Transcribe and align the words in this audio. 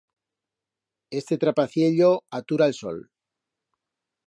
Este 1.11 1.37
trapaciello 1.37 2.23
atura 2.31 2.65
el 2.65 2.73
sol. 2.73 3.11